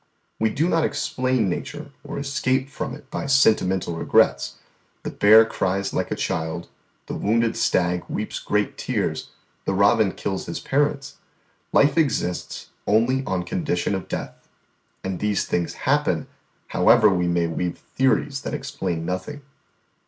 [0.39, 4.55] "We do not explain nature or escape from it by sentimental regrets:
[5.03, 6.69] the hare cries like a child,
[7.05, 9.29] the wounded stag weeps great tears,
[9.65, 11.17] the robin kills his parents;
[11.71, 14.47] life exists only on condition of death;
[15.03, 16.25] and these things happen
[16.69, 19.43] however we may weave theories that explain nothing.